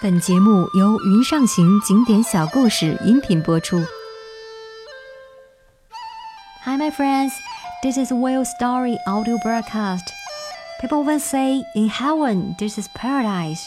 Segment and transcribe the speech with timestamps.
[0.00, 3.80] 本节目由云上行景点小故事音频播出。
[6.64, 7.32] Hi, my friends.
[7.82, 10.12] This is Will Story audio broadcast.
[10.80, 13.66] People will say, in heaven, this is paradise.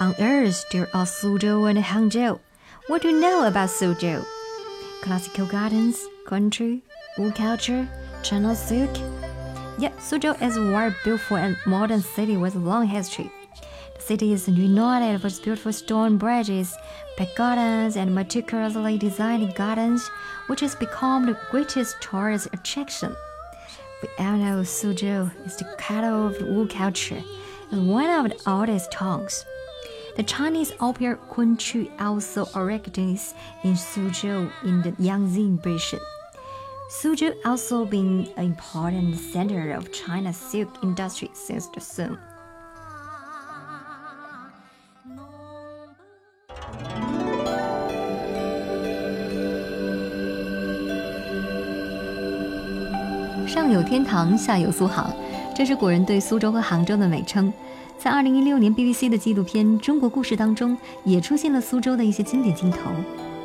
[0.00, 2.40] On earth, there are Suzhou and Hangzhou.
[2.88, 4.24] What do you know about Suzhou?
[5.02, 6.82] Classical gardens, country,
[7.16, 7.88] wood culture,
[8.22, 8.90] China silk.
[9.78, 13.30] Yeah, Suzhou is a very beautiful and modern city with a long history.
[14.09, 16.75] Renowned for its beautiful stone bridges,
[17.35, 20.09] gardens, and meticulously designed gardens,
[20.47, 23.15] which has become the greatest tourist attraction.
[24.01, 27.21] We all know Suzhou is the capital of Wu culture
[27.69, 29.45] and one of the oldest towns.
[30.15, 35.99] The Chinese opera Kunqu also originates in Suzhou in the Yangtze Basin.
[36.89, 42.17] Suzhou also been an important center of China's silk industry since the Song.
[53.69, 55.13] 上有天堂，下有苏杭，
[55.55, 57.53] 这是古人对苏州和杭州的美称。
[57.99, 62.89] 在2016年 BBC 的纪录片《中国故事》当中，也出现了苏州的一些经典镜头：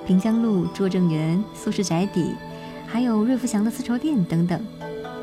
[0.07, 2.35] 平江路、拙政园、苏轼宅邸，
[2.87, 4.59] 还有瑞福祥的丝绸店等等。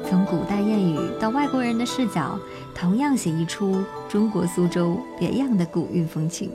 [0.08, 2.38] 从古代谚语到外国人的视角，
[2.76, 6.52] 同样写一出中国苏州别样的古韵风情。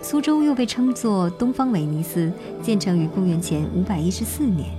[0.00, 2.32] 苏州又被称作东方威尼斯，
[2.62, 4.77] 建成于公元前514年。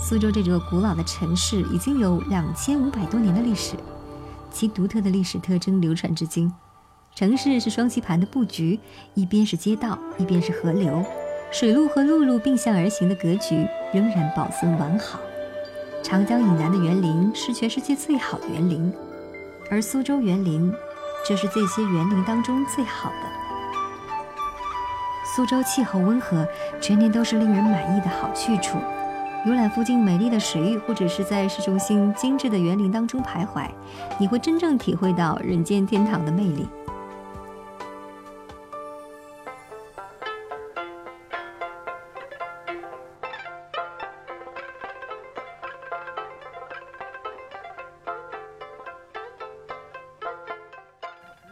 [0.00, 3.74] 苏州这座古老的城市已经有两千五百多年的历史。
[4.50, 6.50] 其独特的历史特征流传至今。
[7.16, 8.78] 城市是双棋盘的布局，
[9.14, 11.04] 一边是街道，一边是河流，
[11.50, 15.18] 水路和陆路并向而行的格局仍然保存完好。
[16.02, 18.92] 长江以南的园林是全世界最好的园林，
[19.68, 20.72] 而苏州园林
[21.28, 23.26] 就是这些园林当中最好的。
[25.36, 26.46] 苏州气候温和，
[26.80, 28.78] 全年都是令人满意的好去处。
[29.48, 33.66] 游览附近美丽的水域，或者是在市中心精致的园林当中徘徊，
[34.18, 36.68] 你会真正体会到人间天堂的魅力。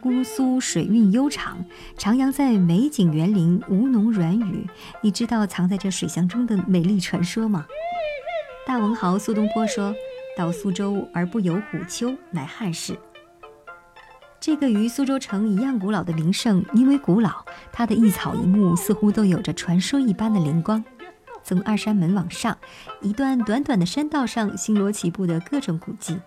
[0.03, 1.65] 姑苏水韵悠长，
[1.97, 4.69] 徜徉在美景园林，吴侬软语。
[5.01, 7.67] 你知道藏在这水乡中的美丽传说吗？
[8.66, 9.94] 大文豪苏东坡说
[10.37, 12.99] ：“到苏州而不游虎丘，乃憾事。”
[14.41, 20.84] 这个与苏州城一样古老的名胜，因为古老，它的一草一木似乎都有着传说一般的灵光。
[21.44, 22.59] 从二山门往上，
[23.03, 26.19] 一段短短的山道上，星罗棋布的各种古迹，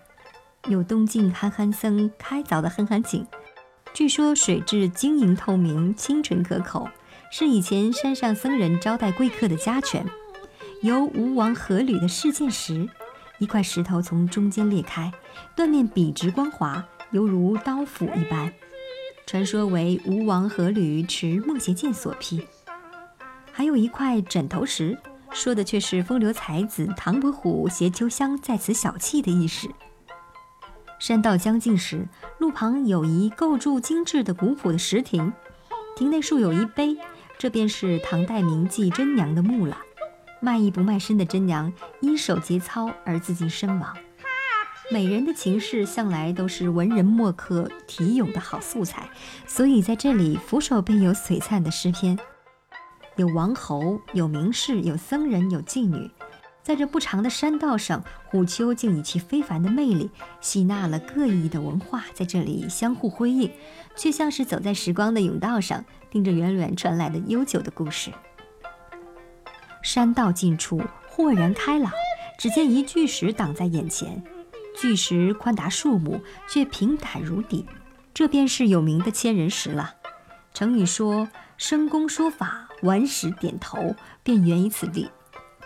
[0.66, 3.26] 有东晋憨憨僧开凿的憨憨井。
[3.92, 6.88] 据说水质晶莹透明、清纯可口，
[7.30, 10.06] 是以前山上僧人招待贵客的家泉。
[10.82, 12.88] 由吴王阖闾的试剑石，
[13.38, 15.12] 一块石头从中间裂开，
[15.54, 18.50] 断面笔直光滑，犹如刀斧一般。
[19.26, 22.46] 传说为吴王阖闾持墨邪剑所劈。
[23.52, 24.96] 还有一块枕头石，
[25.30, 29.68] 说的却是风流才子唐伯虎携秋香在此小憩的意思。
[30.98, 32.08] 山道将近时，
[32.38, 35.30] 路旁有一构筑精致的古朴的石亭，
[35.94, 36.96] 亭内竖有一碑，
[37.38, 39.76] 这便是唐代名妓贞娘的墓了。
[40.40, 43.96] 卖艺不卖身的真娘因手节操而自尽身亡。
[44.92, 49.08] 美人的情事向来都是文人墨客题咏的好素材，
[49.46, 52.18] 所以在这里俯首便有璀璨的诗篇，
[53.14, 56.10] 有王侯，有名士，有僧人，有妓女。
[56.62, 63.50] 在这不长的山道上，虎丘竟以其非凡的魅力吸纳了各异的文化，在这里相互辉映，
[63.96, 68.10] 却像是走在时光的甬道上，听着远远传来的悠久的故事。
[69.82, 71.90] 山道尽处豁然开朗，
[72.38, 74.22] 只见一巨石挡在眼前，
[74.76, 77.64] 巨石宽达数亩，却平坦如砥，
[78.12, 79.94] 这便是有名的千人石了。
[80.52, 85.10] 成语说“生公说法，顽石点头”，便源于此地。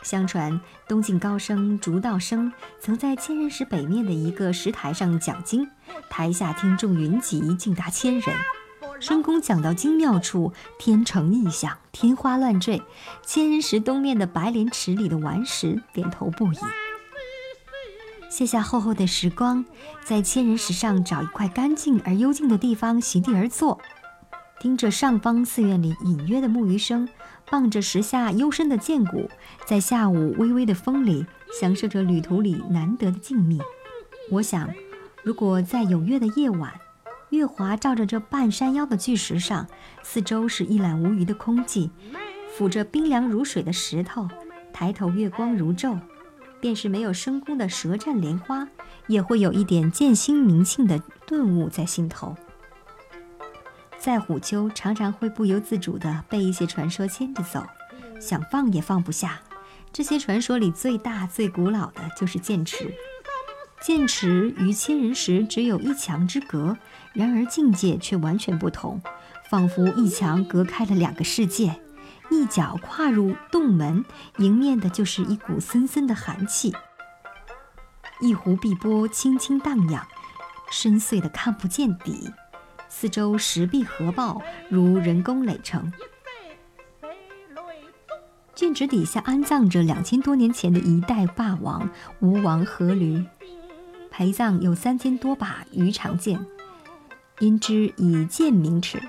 [0.03, 5.67] 相传，东晋高僧竺道生曾在千人石北面的一个石台上讲经，
[6.11, 8.37] 台下听众云集，竟达千人。
[9.05, 12.83] 申公讲到精妙处，天成异象，天花乱坠。
[13.23, 16.57] 千人石东面的白莲池里的顽石点头不已。
[18.31, 19.63] 卸下厚厚的石光，
[20.03, 23.79] 在千人石上找一块干净而幽静的地方席地而坐，
[24.59, 27.07] 听着上方寺院里隐约的木鱼声。
[27.51, 29.29] 傍着石下幽深的涧谷，
[29.67, 31.27] 在下午微微的风里，
[31.61, 33.61] 享受着旅途里难得的静谧。
[34.31, 34.73] 我想，
[35.23, 36.73] 如果在有月的夜晚，
[37.35, 39.67] 月华照着这半山腰的巨石上，
[40.03, 41.91] 四周是一览无余的空寂，
[42.57, 44.29] 抚着冰凉如水的石头，
[44.73, 45.99] 抬头月光如昼，
[46.61, 48.69] 便是没有深宫的舌战莲花，
[49.09, 52.35] 也会有一点剑心明庆的顿悟在心头。
[53.99, 57.65] 在虎丘，常常会不由自主地被一些传说牵着走，
[58.21, 59.41] 想放也放不下。
[59.93, 62.93] 这些传说里最大、最古老的就是剑池。
[63.85, 66.79] 剑池与千人石只有一墙之隔，
[67.13, 68.99] 然而境界却完全不同，
[69.51, 71.79] 仿佛一墙隔开了两个世界。
[72.31, 74.03] 一脚跨入洞门，
[74.39, 76.75] 迎面的就是一股森森的寒气。
[78.23, 80.07] 一湖碧波轻轻荡漾，
[80.71, 82.33] 深邃的看不见底，
[82.89, 84.41] 四周石壁合抱，
[84.71, 85.93] 如人工垒成。
[88.55, 91.91] 剑池底下安葬着两千多年前的一代霸王
[92.21, 93.27] 吴王阖闾。
[94.17, 96.39] 陪葬有三千多把鱼肠剑，
[97.41, 99.03] 因之以剑名齿。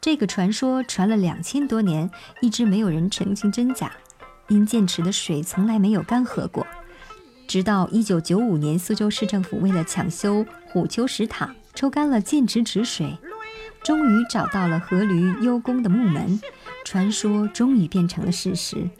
[0.00, 3.92] 这个传说传了两千多年，一直没有人澄清真假。
[4.48, 6.66] 因剑池的水从来没有干涸过，
[7.46, 13.16] 直到一九九五年，苏州市政府为了抢修虎丘石塔，抽干了剑池池水，
[13.84, 16.40] 终于找到了阖闾幽宫的木门，
[16.84, 18.90] 传说终于变成了事实。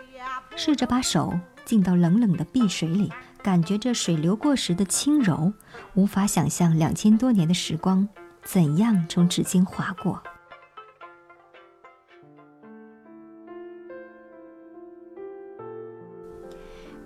[0.54, 3.10] 试着把手浸到冷冷的碧水里。
[3.42, 5.52] 感觉这水流过时的轻柔，
[5.94, 8.06] 无法想象两千多年的时光
[8.42, 10.22] 怎样从指尖划过。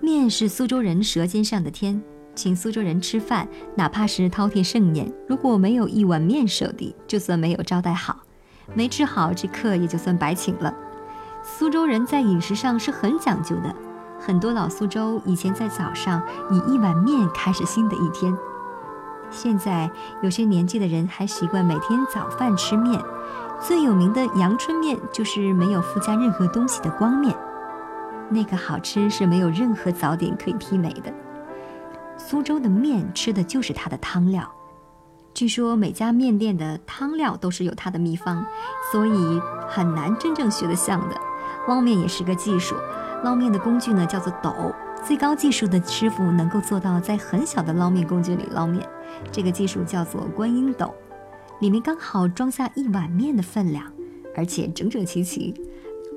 [0.01, 2.01] 面是苏州人舌尖上的天，
[2.35, 8.19] 请苏州人吃饭，哪怕是饕餮盛宴，如果没有一碗面手底，就算没有招待好，
[8.75, 10.75] 没吃好，这客也就算白请了。
[11.41, 13.73] 苏州人在饮食上是很讲究的。
[14.25, 16.19] 很多老苏州以前在早上
[16.49, 18.35] 以一碗面开始新的一天，
[19.29, 19.87] 现在
[20.23, 22.99] 有些年纪的人还习惯每天早饭吃面。
[23.61, 27.35] 最有名的阳春面就是没有附加任何东西的光面，
[28.29, 31.13] 那个好吃是没有任何早点可以媲美的。
[32.17, 34.51] 苏州的面吃的就是它的汤料，
[35.35, 38.43] 据说每家面店的汤料都是有它的秘方，
[38.91, 39.39] 所以
[39.69, 41.15] 很难真正学得像的。
[41.67, 42.75] 捞面也是个技术。
[43.25, 44.71] 捞面的工具呢，叫做斗。
[45.03, 48.87] 最高技术的师傅能够做到在很小的捞面工具里捞面，
[49.31, 50.93] 这个技术叫做观音斗，
[51.59, 53.91] 里面刚好装下一碗面的分量，
[54.35, 55.55] 而且整整齐齐。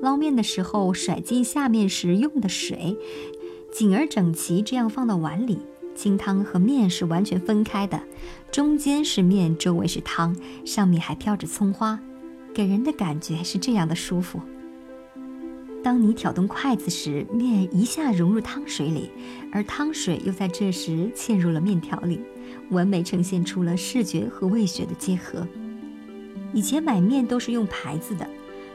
[0.03, 2.95] 捞面的时候甩进下面时用的水，
[3.73, 5.57] 紧而整齐，这样放到碗里，
[5.95, 7.99] 清汤和面是完全分开的，
[8.51, 11.99] 中间是面，周围是汤，上面还飘着葱花，
[12.53, 14.39] 给人的感觉是这样的舒服。
[15.81, 19.09] 当你挑动筷子时，面一下融入汤水里，
[19.51, 22.19] 而汤水又在这时嵌入了面条里，
[22.69, 25.47] 完美呈现出了视觉和味觉的结合。
[26.53, 28.27] 以前买面都是用牌子的，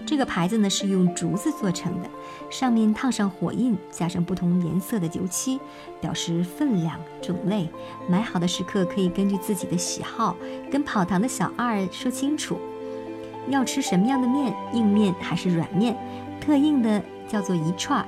[0.07, 2.09] 这个牌子呢是用竹子做成的，
[2.49, 5.61] 上面烫上火印，加上不同颜色的油漆，
[6.01, 7.69] 表示分量、种类。
[8.09, 10.35] 买好的时刻可以根据自己的喜好，
[10.71, 12.59] 跟跑堂的小二说清楚，
[13.51, 15.95] 要吃什么样的面，硬面还是软面。
[16.45, 18.07] 特硬的叫做一串儿，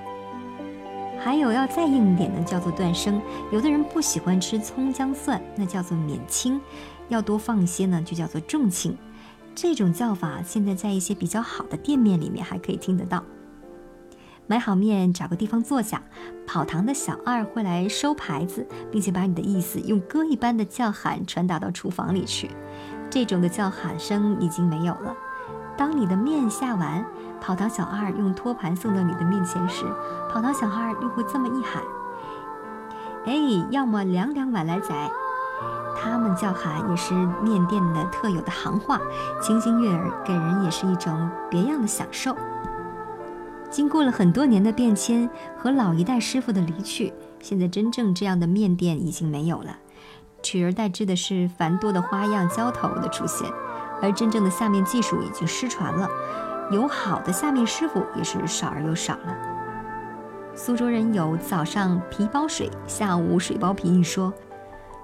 [1.19, 3.19] 还有要再硬一点的叫做断生。
[3.51, 6.61] 有的人不喜欢吃葱姜蒜，那叫做免清；
[7.09, 8.95] 要多放一些呢，就叫做重清。
[9.55, 13.25] 这种叫法现在在一些比较好的店面里面还可以听得到。
[14.47, 16.03] 买好面，找个地方坐下，
[16.47, 22.51] 跑堂的小二会来收牌子，并且把你的意思用歌一般的叫喊传达到厨房里去。
[23.09, 25.17] 这种的叫喊声已经没有了。
[25.75, 27.03] 当你的面下完。
[27.47, 29.85] 跑堂小二用托盘送到你的面前时，
[30.29, 31.81] 跑堂小二又会这么一喊
[33.25, 33.35] ：“哎，
[33.71, 35.09] 要么两两碗来宰。”
[35.97, 39.01] 他们叫喊也是面店的特有的行话，
[39.41, 42.37] 清新悦耳，给人也是一种别样的享受。
[43.71, 49.77] 经过了很多年的变迁和老一代师傅的离去，现在真正这样的面店已经没有了，
[50.43, 53.49] 取而代之的是繁多的花样浇头的出现，
[54.03, 56.09] 而真正的下面技术已经失传了。
[56.71, 59.37] 有好的下面师傅也是少而又少了。
[60.55, 64.33] 苏州人有早上皮包水，下午水包皮一说，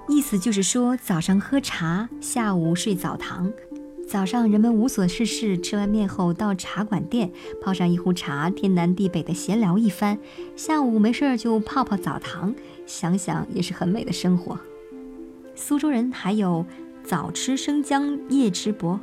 [0.09, 3.53] 意思就是说早上喝茶，下午睡澡堂。
[4.09, 7.31] 早上人们无所事事，吃完面后到茶馆店
[7.63, 10.19] 泡上一壶茶，天南地北的闲聊一番。
[10.57, 12.55] 下午没事儿就泡泡澡堂，
[12.85, 14.59] 想想也是很美的生活。
[15.55, 16.67] 苏州人还有
[17.05, 18.99] 早吃生姜，夜吃薄。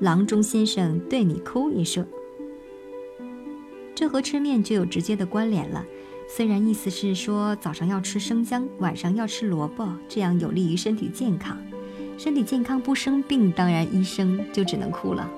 [0.00, 2.06] 郎中先生对你哭一声，
[3.94, 5.84] 这和吃面就有直接的关联了。
[6.26, 11.58] 虽然意思是说早上要吃生姜，晚上要吃萝卜，这样有利于身体健康。
[12.16, 15.28] 身体健康不生病，当然医生就只能哭了。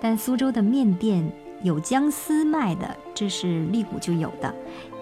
[0.00, 1.30] 但苏州的面店
[1.62, 4.54] 有姜丝卖的，这是历古就有的，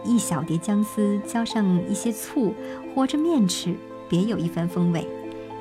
[0.04, 2.52] 一小碟姜丝浇上一些醋，
[2.92, 3.72] 和着面吃，
[4.08, 5.06] 别有一番风味。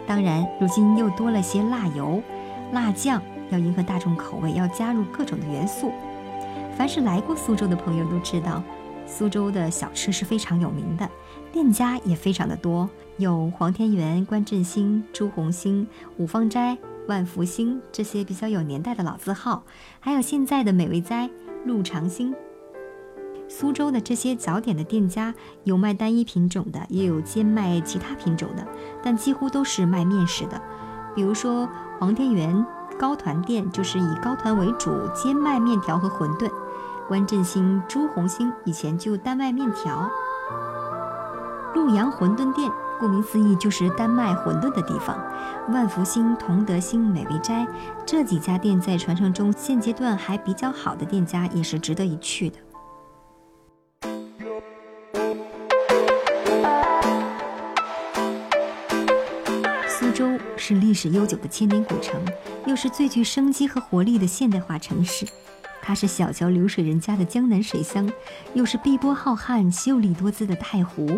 [0.07, 2.23] 当然，如今又多了些辣油、
[2.71, 5.91] 辣酱，要迎合大众口味，要加入各种的元素。
[6.77, 8.61] 凡是来过苏州的朋友都知道，
[9.05, 11.09] 苏州的小吃是非常有名的，
[11.51, 16.77] 店家也非常的多，有黄天元、关振兴、朱红星、五芳斋。
[17.07, 19.63] 万福兴这些比较有年代的老字号，
[20.01, 21.29] 还有现在的美味斋、
[21.65, 22.35] 陆长兴。
[23.47, 25.33] 苏州的这些早点的店家，
[25.63, 28.67] 有卖单一品种的，也有兼卖其他品种的，
[29.01, 30.61] 但几乎都是卖面食的。
[31.17, 32.63] 比如说黄天元
[32.99, 36.47] 高团店，就是以高团为主，兼卖面条和馄饨；
[37.07, 40.07] 关振兴、朱红星以前就单卖面条。
[41.73, 42.71] 陆阳馄饨店。
[42.99, 45.15] 顾名思义，就是单卖馄饨的地方。
[45.69, 47.67] 万福兴、同德兴、美味斋
[48.07, 52.57] 这几家店在传承中，现阶段还比较好的店家，也是值得一去的。
[60.67, 62.21] 是历史悠久的千年古城，
[62.65, 65.25] 又是最具生机和活力的现代化城市。
[65.81, 68.11] 它是小桥流水人家的江南水乡，
[68.53, 71.17] 又是碧波浩瀚、秀丽多姿的太湖。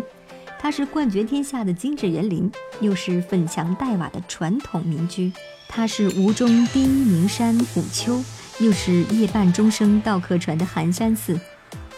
[0.60, 2.48] 它是冠绝天下的精致园林，
[2.80, 5.32] 又是粉墙黛瓦的传统民居；
[5.68, 8.22] 它是吴中第一名山虎丘，
[8.60, 11.34] 又是夜半钟声到客船的寒山寺；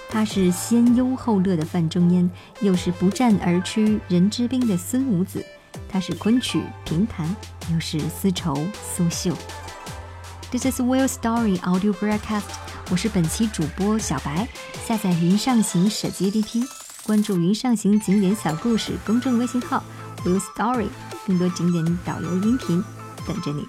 [0.09, 2.31] 它是先忧后乐的范仲淹，
[2.63, 5.41] 又是不战而屈人之兵的孙武子；
[5.93, 7.37] 它是昆曲评弹，
[7.71, 8.57] 又是丝绸
[8.97, 9.37] 苏绣。
[10.51, 12.45] This is Will Story Audio Broadcast，
[12.91, 14.49] 我是本期主播小白，
[14.87, 16.67] 下载云上行手机 APP。
[17.05, 19.85] 关注“云上行景点小故事”公众微信号
[20.25, 20.89] ，Will Story，
[21.27, 22.83] 更多景点导游音频
[23.27, 23.69] 等着你。